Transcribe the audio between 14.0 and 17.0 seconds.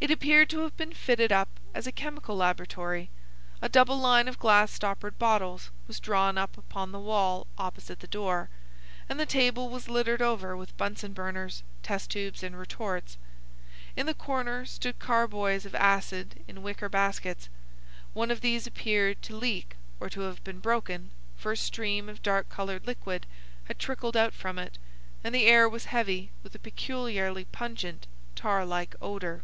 the corners stood carboys of acid in wicker